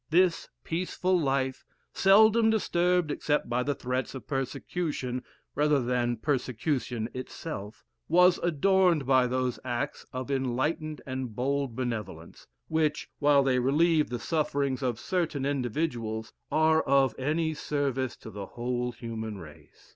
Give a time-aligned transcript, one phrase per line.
[0.09, 1.63] This peaceful life,
[1.93, 5.21] seldom disturbed except by the threats of persecution
[5.53, 13.09] rather than persecution itself, was adorned by those acts of enlightened and bold benevolence, which,
[13.19, 18.91] while they relieve the sufferings of certain individuals, are of any service to the whole
[18.93, 19.89] human race.